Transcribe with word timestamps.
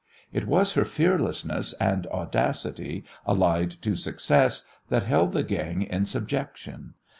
It 0.33 0.47
was 0.47 0.71
her 0.73 0.83
fearlessness 0.83 1.73
and 1.73 2.07
audacity 2.07 3.05
allied 3.27 3.69
to 3.83 3.93
success 3.95 4.63
that 4.89 5.03
held 5.03 5.31
the 5.33 5.43
gang 5.43 5.83
in 5.83 6.07
subjection. 6.07 6.95